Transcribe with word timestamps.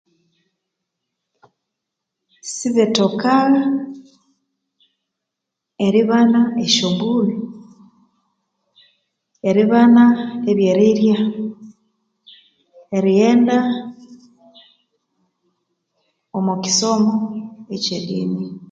Sibethoka 2.53 3.33
Eribana 5.85 6.41
esyobburi 6.65 7.35
eribana 9.49 10.03
ebyerirya 10.51 11.17
erighenda 12.97 13.57
omokisomo 16.37 17.13
ekye 17.75 17.97
imi 18.21 18.43